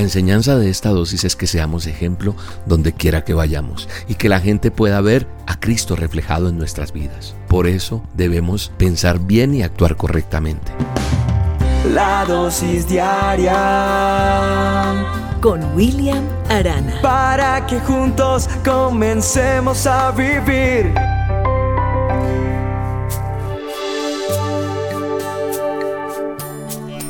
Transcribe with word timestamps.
La 0.00 0.04
enseñanza 0.04 0.56
de 0.56 0.70
esta 0.70 0.88
dosis 0.88 1.24
es 1.24 1.36
que 1.36 1.46
seamos 1.46 1.86
ejemplo 1.86 2.34
donde 2.64 2.94
quiera 2.94 3.22
que 3.22 3.34
vayamos 3.34 3.86
y 4.08 4.14
que 4.14 4.30
la 4.30 4.40
gente 4.40 4.70
pueda 4.70 4.98
ver 5.02 5.26
a 5.46 5.60
Cristo 5.60 5.94
reflejado 5.94 6.48
en 6.48 6.56
nuestras 6.56 6.94
vidas. 6.94 7.34
Por 7.48 7.66
eso 7.66 8.02
debemos 8.14 8.72
pensar 8.78 9.18
bien 9.20 9.54
y 9.54 9.62
actuar 9.62 9.96
correctamente. 9.96 10.72
La 11.92 12.24
dosis 12.24 12.88
diaria 12.88 13.54
con 15.42 15.62
William 15.76 16.24
Arana. 16.48 16.98
Para 17.02 17.66
que 17.66 17.78
juntos 17.80 18.48
comencemos 18.64 19.86
a 19.86 20.12
vivir. 20.12 20.94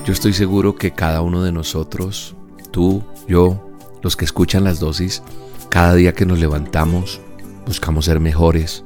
Yo 0.04 0.12
estoy 0.12 0.32
seguro 0.32 0.75
que 0.75 0.91
cada 0.91 1.22
uno 1.22 1.44
de 1.44 1.52
nosotros, 1.52 2.35
tú, 2.70 3.02
yo, 3.29 3.70
los 4.02 4.16
que 4.16 4.24
escuchan 4.24 4.64
las 4.64 4.80
dosis, 4.80 5.22
cada 5.68 5.94
día 5.94 6.14
que 6.14 6.26
nos 6.26 6.38
levantamos, 6.38 7.20
buscamos 7.66 8.06
ser 8.06 8.20
mejores, 8.20 8.84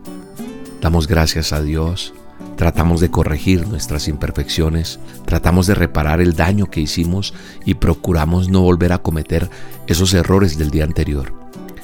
damos 0.80 1.06
gracias 1.06 1.52
a 1.52 1.62
Dios, 1.62 2.12
tratamos 2.56 3.00
de 3.00 3.10
corregir 3.10 3.66
nuestras 3.68 4.08
imperfecciones, 4.08 5.00
tratamos 5.24 5.66
de 5.66 5.74
reparar 5.74 6.20
el 6.20 6.34
daño 6.34 6.66
que 6.66 6.80
hicimos 6.80 7.34
y 7.64 7.74
procuramos 7.74 8.48
no 8.48 8.60
volver 8.60 8.92
a 8.92 8.98
cometer 8.98 9.50
esos 9.86 10.14
errores 10.14 10.58
del 10.58 10.70
día 10.70 10.84
anterior. 10.84 11.32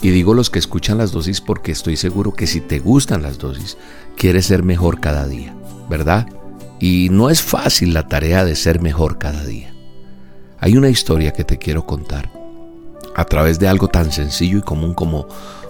Y 0.03 0.11
digo 0.11 0.35
los 0.35 0.49
que 0.49 0.59
escuchan 0.59 0.99
las 0.99 1.13
dosis 1.13 1.41
porque 1.41 1.73
estoy 1.73 1.97
seguro 1.97 2.33
que 2.33 2.47
si 2.47 2.61
te 2.61 2.79
gustan 2.79 3.23
las 3.23 3.39
dosis, 3.39 3.77
quieres 4.17 4.47
ser 4.47 4.63
mejor 4.63 5.01
cada 5.01 5.27
día, 5.27 5.55
¿verdad? 5.89 6.27
Y 6.79 7.09
no 7.11 7.29
es 7.29 7.43
fácil 7.43 7.93
la 7.93 8.09
tarea 8.09 8.45
de 8.45 8.57
ser 8.57 8.81
mejor 8.81 9.19
cada 9.19 9.45
día. 9.45 9.75
Hay 10.61 10.77
una 10.77 10.91
historia 10.91 11.33
que 11.33 11.45
te 11.45 11.57
quiero 11.57 11.87
contar 11.87 12.31
a 13.17 13.25
través 13.25 13.59
de 13.59 13.67
algo 13.67 13.89
tan 13.89 14.13
sencillo 14.13 14.59
y 14.59 14.63
común 14.63 14.93
como 14.93 15.27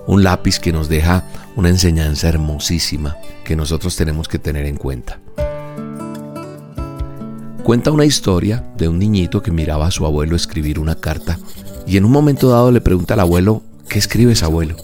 un 0.07 0.25
lápiz 0.25 0.59
que 0.59 0.73
nos 0.73 0.89
deja 0.89 1.25
una 1.55 1.69
enseñanza 1.69 2.29
hermosísima 2.29 3.17
que 3.45 3.55
nosotros 3.55 3.95
tenemos 3.95 4.27
que 4.27 4.41
tener 4.41 4.67
en 4.67 4.77
cuenta. 4.77 5.21
Cuenta 7.63 7.93
una 7.93 8.05
historia 8.05 8.65
de 8.77 8.89
un 8.89 8.99
niñito 8.99 9.43
que 9.43 9.53
miraba 9.53 9.87
a 9.87 9.91
su 9.93 10.05
abuelo 10.07 10.35
escribir 10.35 10.81
una 10.81 10.97
carta 10.97 11.39
y 11.87 11.97
en 11.97 12.05
un 12.05 12.11
momento 12.11 12.51
dado 12.51 12.73
le 12.73 12.81
pregunta 12.81 13.15
al 13.15 13.21
abuelo, 13.21 13.63
¿qué 13.89 13.99
escribes 14.01 14.43
abuelo? 14.43 14.77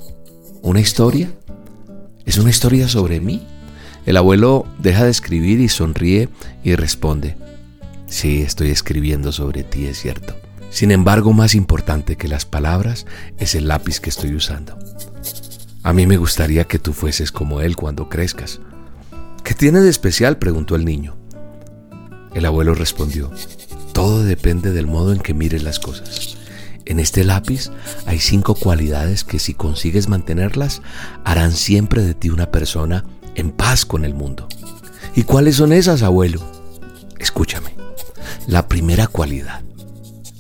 ¿Una 0.63 0.81
historia? 0.81 1.33
¿Es 2.25 2.39
una 2.39 2.51
historia 2.51 2.87
sobre 2.87 3.21
mí? 3.21 3.45
El 4.05 4.17
abuelo 4.17 4.67
deja 4.79 5.05
de 5.05 5.11
escribir 5.11 5.59
y 5.59 5.69
sonríe 5.69 6.29
y 6.63 6.77
responde, 6.77 7.37
sí, 8.07 8.43
estoy 8.43 8.71
escribiendo 8.71 9.33
sobre 9.33 9.65
ti, 9.65 9.87
es 9.87 10.01
cierto. 10.01 10.37
Sin 10.71 10.91
embargo, 10.91 11.33
más 11.33 11.55
importante 11.55 12.17
que 12.17 12.29
las 12.29 12.45
palabras 12.45 13.07
es 13.39 13.55
el 13.55 13.69
lápiz 13.69 14.01
que 14.01 14.11
estoy 14.11 14.35
usando. 14.35 14.79
A 15.83 15.93
mí 15.93 16.07
me 16.07 16.17
gustaría 16.17 16.65
que 16.65 16.79
tú 16.79 16.93
fueses 16.93 17.31
como 17.31 17.61
él 17.61 17.77
cuando 17.77 18.09
crezcas. 18.09 18.61
¿Qué 19.45 19.55
tiene 19.55 19.81
de 19.81 19.89
especial? 19.89 20.39
preguntó 20.39 20.75
el 20.75 20.85
niño. 20.85 21.17
El 22.35 22.45
abuelo 22.45 22.75
respondió, 22.75 23.31
todo 23.93 24.25
depende 24.25 24.73
del 24.73 24.87
modo 24.87 25.13
en 25.13 25.21
que 25.21 25.33
mires 25.33 25.63
las 25.63 25.79
cosas. 25.79 26.37
En 26.85 27.01
este 27.01 27.25
lápiz 27.25 27.71
hay 28.05 28.19
cinco 28.19 28.55
cualidades 28.55 29.25
que 29.25 29.39
si 29.39 29.55
consigues 29.55 30.09
mantenerlas 30.09 30.83
harán 31.25 31.53
siempre 31.53 32.03
de 32.03 32.15
ti 32.15 32.31
una 32.31 32.51
persona 32.51 33.05
en 33.35 33.51
paz 33.51 33.87
con 33.87 34.05
el 34.05 34.15
mundo. 34.15 34.49
¿Y 35.15 35.23
cuáles 35.23 35.57
son 35.57 35.73
esas, 35.73 36.03
abuelo? 36.03 36.41
Escúchame. 37.19 37.66
La 38.47 38.69
primera 38.69 39.09
cualidad. 39.09 39.63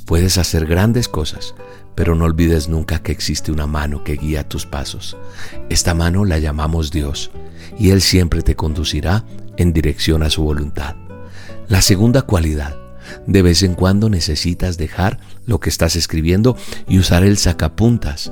Puedes 0.04 0.38
hacer 0.38 0.66
grandes 0.66 1.08
cosas, 1.08 1.56
pero 1.96 2.14
no 2.14 2.24
olvides 2.24 2.68
nunca 2.68 3.02
que 3.02 3.10
existe 3.10 3.50
una 3.50 3.66
mano 3.66 4.04
que 4.04 4.14
guía 4.14 4.48
tus 4.48 4.64
pasos. 4.64 5.16
Esta 5.70 5.92
mano 5.92 6.24
la 6.24 6.38
llamamos 6.38 6.92
Dios, 6.92 7.32
y 7.76 7.90
Él 7.90 8.00
siempre 8.00 8.42
te 8.42 8.54
conducirá 8.54 9.24
en 9.56 9.72
dirección 9.72 10.22
a 10.22 10.30
su 10.30 10.44
voluntad. 10.44 10.94
La 11.66 11.82
segunda 11.82 12.22
cualidad. 12.22 12.76
De 13.26 13.42
vez 13.42 13.64
en 13.64 13.74
cuando 13.74 14.08
necesitas 14.08 14.78
dejar 14.78 15.18
lo 15.44 15.58
que 15.58 15.68
estás 15.68 15.96
escribiendo 15.96 16.56
y 16.86 17.00
usar 17.00 17.24
el 17.24 17.38
sacapuntas. 17.38 18.30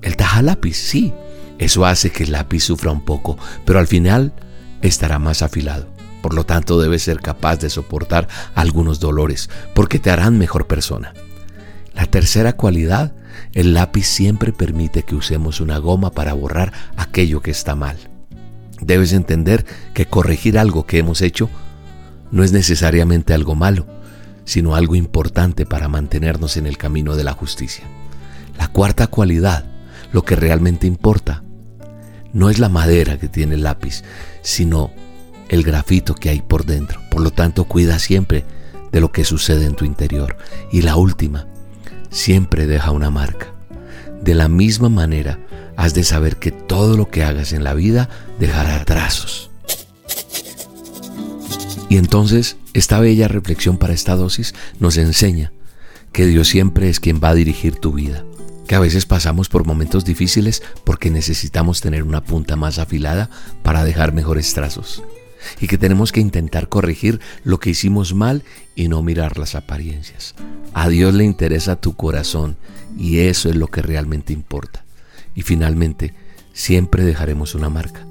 El 0.00 0.16
tajalápiz, 0.16 0.78
sí, 0.78 1.12
eso 1.58 1.84
hace 1.84 2.10
que 2.10 2.24
el 2.24 2.32
lápiz 2.32 2.60
sufra 2.60 2.90
un 2.90 3.04
poco, 3.04 3.36
pero 3.66 3.78
al 3.78 3.86
final 3.86 4.32
estará 4.80 5.18
más 5.18 5.42
afilado. 5.42 5.93
Por 6.24 6.32
lo 6.32 6.46
tanto, 6.46 6.80
debes 6.80 7.02
ser 7.02 7.20
capaz 7.20 7.58
de 7.58 7.68
soportar 7.68 8.28
algunos 8.54 8.98
dolores, 8.98 9.50
porque 9.74 9.98
te 9.98 10.10
harán 10.10 10.38
mejor 10.38 10.66
persona. 10.66 11.12
La 11.92 12.06
tercera 12.06 12.54
cualidad, 12.54 13.12
el 13.52 13.74
lápiz 13.74 14.06
siempre 14.06 14.50
permite 14.50 15.02
que 15.02 15.16
usemos 15.16 15.60
una 15.60 15.76
goma 15.76 16.12
para 16.12 16.32
borrar 16.32 16.72
aquello 16.96 17.42
que 17.42 17.50
está 17.50 17.76
mal. 17.76 17.98
Debes 18.80 19.12
entender 19.12 19.66
que 19.92 20.06
corregir 20.06 20.58
algo 20.58 20.86
que 20.86 20.96
hemos 20.96 21.20
hecho 21.20 21.50
no 22.30 22.42
es 22.42 22.52
necesariamente 22.52 23.34
algo 23.34 23.54
malo, 23.54 23.86
sino 24.46 24.76
algo 24.76 24.94
importante 24.94 25.66
para 25.66 25.88
mantenernos 25.88 26.56
en 26.56 26.64
el 26.64 26.78
camino 26.78 27.16
de 27.16 27.24
la 27.24 27.34
justicia. 27.34 27.84
La 28.56 28.68
cuarta 28.68 29.08
cualidad, 29.08 29.66
lo 30.10 30.24
que 30.24 30.36
realmente 30.36 30.86
importa, 30.86 31.44
no 32.32 32.48
es 32.48 32.58
la 32.58 32.70
madera 32.70 33.18
que 33.18 33.28
tiene 33.28 33.56
el 33.56 33.64
lápiz, 33.64 34.04
sino 34.40 34.90
el 35.48 35.62
grafito 35.62 36.14
que 36.14 36.30
hay 36.30 36.42
por 36.42 36.64
dentro. 36.64 37.00
Por 37.10 37.22
lo 37.22 37.30
tanto, 37.30 37.64
cuida 37.64 37.98
siempre 37.98 38.44
de 38.92 39.00
lo 39.00 39.12
que 39.12 39.24
sucede 39.24 39.66
en 39.66 39.74
tu 39.74 39.84
interior. 39.84 40.36
Y 40.72 40.82
la 40.82 40.96
última, 40.96 41.46
siempre 42.10 42.66
deja 42.66 42.90
una 42.90 43.10
marca. 43.10 43.52
De 44.22 44.34
la 44.34 44.48
misma 44.48 44.88
manera, 44.88 45.38
has 45.76 45.94
de 45.94 46.04
saber 46.04 46.36
que 46.36 46.50
todo 46.50 46.96
lo 46.96 47.10
que 47.10 47.24
hagas 47.24 47.52
en 47.52 47.64
la 47.64 47.74
vida 47.74 48.08
dejará 48.38 48.84
trazos. 48.84 49.50
Y 51.88 51.96
entonces, 51.96 52.56
esta 52.72 52.98
bella 52.98 53.28
reflexión 53.28 53.76
para 53.76 53.92
esta 53.92 54.16
dosis 54.16 54.54
nos 54.78 54.96
enseña 54.96 55.52
que 56.12 56.26
Dios 56.26 56.48
siempre 56.48 56.88
es 56.88 57.00
quien 57.00 57.20
va 57.22 57.30
a 57.30 57.34
dirigir 57.34 57.76
tu 57.76 57.92
vida 57.92 58.24
que 58.66 58.74
a 58.74 58.80
veces 58.80 59.04
pasamos 59.04 59.50
por 59.50 59.66
momentos 59.66 60.06
difíciles 60.06 60.62
porque 60.84 61.10
necesitamos 61.10 61.82
tener 61.82 62.02
una 62.02 62.24
punta 62.24 62.56
más 62.56 62.78
afilada 62.78 63.28
para 63.62 63.84
dejar 63.84 64.14
mejores 64.14 64.54
trazos 64.54 65.02
y 65.60 65.66
que 65.66 65.78
tenemos 65.78 66.12
que 66.12 66.20
intentar 66.20 66.68
corregir 66.68 67.20
lo 67.42 67.58
que 67.58 67.70
hicimos 67.70 68.14
mal 68.14 68.42
y 68.74 68.88
no 68.88 69.02
mirar 69.02 69.38
las 69.38 69.54
apariencias. 69.54 70.34
A 70.72 70.88
Dios 70.88 71.14
le 71.14 71.24
interesa 71.24 71.76
tu 71.76 71.94
corazón 71.94 72.56
y 72.98 73.18
eso 73.18 73.48
es 73.48 73.56
lo 73.56 73.68
que 73.68 73.82
realmente 73.82 74.32
importa. 74.32 74.84
Y 75.34 75.42
finalmente, 75.42 76.14
siempre 76.52 77.04
dejaremos 77.04 77.54
una 77.54 77.68
marca. 77.68 78.06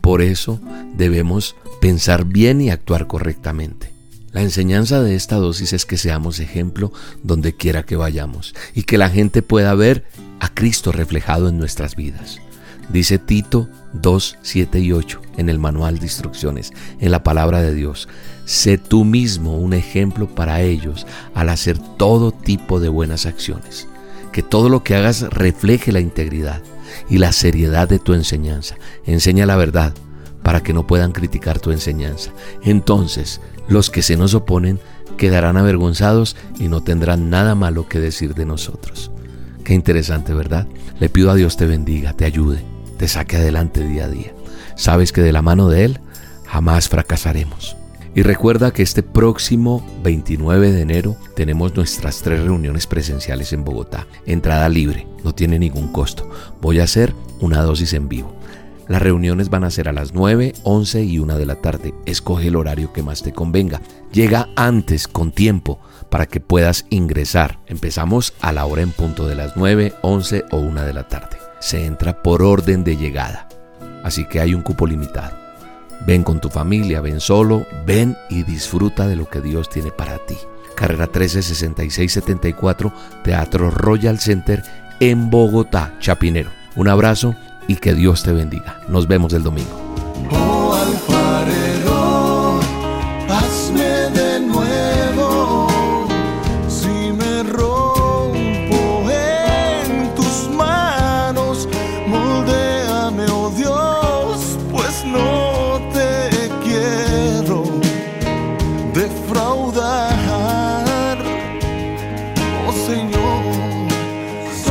Por 0.00 0.22
eso 0.22 0.60
debemos 0.96 1.56
pensar 1.80 2.24
bien 2.24 2.60
y 2.60 2.70
actuar 2.70 3.06
correctamente. 3.06 3.92
La 4.32 4.42
enseñanza 4.42 5.02
de 5.02 5.14
esta 5.14 5.36
dosis 5.36 5.72
es 5.72 5.86
que 5.86 5.96
seamos 5.96 6.38
ejemplo 6.38 6.92
donde 7.22 7.54
quiera 7.54 7.84
que 7.84 7.96
vayamos 7.96 8.54
y 8.74 8.82
que 8.82 8.98
la 8.98 9.10
gente 9.10 9.42
pueda 9.42 9.74
ver 9.74 10.04
a 10.40 10.48
Cristo 10.52 10.92
reflejado 10.92 11.48
en 11.48 11.58
nuestras 11.58 11.96
vidas. 11.96 12.38
Dice 12.88 13.18
Tito 13.18 13.68
2, 13.92 14.38
7 14.40 14.80
y 14.80 14.92
8 14.92 15.20
en 15.36 15.48
el 15.48 15.58
manual 15.58 15.98
de 15.98 16.06
instrucciones, 16.06 16.72
en 17.00 17.10
la 17.10 17.22
palabra 17.22 17.60
de 17.60 17.74
Dios. 17.74 18.08
Sé 18.44 18.78
tú 18.78 19.04
mismo 19.04 19.58
un 19.58 19.74
ejemplo 19.74 20.26
para 20.26 20.62
ellos 20.62 21.06
al 21.34 21.50
hacer 21.50 21.78
todo 21.98 22.32
tipo 22.32 22.80
de 22.80 22.88
buenas 22.88 23.26
acciones. 23.26 23.88
Que 24.32 24.42
todo 24.42 24.68
lo 24.68 24.82
que 24.82 24.94
hagas 24.94 25.22
refleje 25.30 25.92
la 25.92 26.00
integridad 26.00 26.62
y 27.10 27.18
la 27.18 27.32
seriedad 27.32 27.88
de 27.88 27.98
tu 27.98 28.14
enseñanza. 28.14 28.76
Enseña 29.04 29.44
la 29.44 29.56
verdad 29.56 29.92
para 30.42 30.62
que 30.62 30.72
no 30.72 30.86
puedan 30.86 31.12
criticar 31.12 31.60
tu 31.60 31.72
enseñanza. 31.72 32.30
Entonces, 32.62 33.40
los 33.68 33.90
que 33.90 34.00
se 34.00 34.16
nos 34.16 34.32
oponen 34.32 34.80
quedarán 35.18 35.58
avergonzados 35.58 36.36
y 36.58 36.68
no 36.68 36.82
tendrán 36.82 37.28
nada 37.28 37.54
malo 37.54 37.86
que 37.86 38.00
decir 38.00 38.34
de 38.34 38.46
nosotros. 38.46 39.10
Qué 39.64 39.74
interesante, 39.74 40.32
¿verdad? 40.32 40.66
Le 41.00 41.10
pido 41.10 41.30
a 41.30 41.34
Dios 41.34 41.58
te 41.58 41.66
bendiga, 41.66 42.14
te 42.14 42.24
ayude, 42.24 42.64
te 42.98 43.08
saque 43.08 43.36
adelante 43.36 43.86
día 43.86 44.04
a 44.04 44.08
día. 44.08 44.34
Sabes 44.74 45.12
que 45.12 45.22
de 45.22 45.32
la 45.32 45.40
mano 45.40 45.68
de 45.68 45.84
Él 45.84 46.00
jamás 46.46 46.88
fracasaremos. 46.88 47.76
Y 48.14 48.22
recuerda 48.22 48.72
que 48.72 48.82
este 48.82 49.02
próximo 49.02 49.86
29 50.02 50.72
de 50.72 50.80
enero 50.80 51.16
tenemos 51.36 51.76
nuestras 51.76 52.20
tres 52.22 52.42
reuniones 52.42 52.86
presenciales 52.86 53.52
en 53.52 53.64
Bogotá. 53.64 54.06
Entrada 54.26 54.68
libre, 54.68 55.06
no 55.24 55.34
tiene 55.34 55.58
ningún 55.58 55.92
costo. 55.92 56.28
Voy 56.60 56.80
a 56.80 56.84
hacer 56.84 57.14
una 57.40 57.62
dosis 57.62 57.92
en 57.92 58.08
vivo. 58.08 58.34
Las 58.88 59.02
reuniones 59.02 59.50
van 59.50 59.64
a 59.64 59.70
ser 59.70 59.88
a 59.88 59.92
las 59.92 60.14
9, 60.14 60.54
11 60.64 61.04
y 61.04 61.18
1 61.18 61.38
de 61.38 61.46
la 61.46 61.56
tarde. 61.56 61.94
Escoge 62.06 62.48
el 62.48 62.56
horario 62.56 62.92
que 62.92 63.02
más 63.02 63.22
te 63.22 63.32
convenga. 63.32 63.82
Llega 64.12 64.48
antes, 64.56 65.06
con 65.06 65.30
tiempo, 65.30 65.78
para 66.10 66.26
que 66.26 66.40
puedas 66.40 66.86
ingresar. 66.88 67.60
Empezamos 67.66 68.32
a 68.40 68.52
la 68.52 68.64
hora 68.64 68.82
en 68.82 68.90
punto 68.90 69.28
de 69.28 69.36
las 69.36 69.56
9, 69.56 69.92
11 70.02 70.44
o 70.50 70.56
1 70.56 70.82
de 70.82 70.92
la 70.94 71.06
tarde. 71.06 71.37
Se 71.60 71.84
entra 71.84 72.22
por 72.22 72.42
orden 72.42 72.84
de 72.84 72.96
llegada. 72.96 73.48
Así 74.04 74.24
que 74.26 74.40
hay 74.40 74.54
un 74.54 74.62
cupo 74.62 74.86
limitado. 74.86 75.36
Ven 76.06 76.22
con 76.22 76.40
tu 76.40 76.48
familia, 76.48 77.00
ven 77.00 77.20
solo, 77.20 77.66
ven 77.84 78.16
y 78.30 78.44
disfruta 78.44 79.06
de 79.06 79.16
lo 79.16 79.28
que 79.28 79.40
Dios 79.40 79.68
tiene 79.68 79.90
para 79.90 80.18
ti. 80.18 80.36
Carrera 80.76 81.08
13 81.08 81.42
66 81.42 82.12
74, 82.12 82.92
Teatro 83.24 83.70
Royal 83.70 84.20
Center 84.20 84.62
en 85.00 85.28
Bogotá, 85.28 85.94
Chapinero. 85.98 86.50
Un 86.76 86.88
abrazo 86.88 87.34
y 87.66 87.76
que 87.76 87.94
Dios 87.94 88.22
te 88.22 88.32
bendiga. 88.32 88.80
Nos 88.88 89.08
vemos 89.08 89.32
el 89.32 89.42
domingo. 89.42 89.88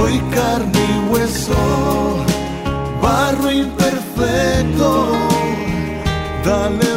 soy 0.08 0.20
carne 0.34 0.80
y 0.80 1.12
hueso, 1.12 1.54
barro 3.02 3.52
imperfecto, 3.52 5.12
dale 6.46 6.97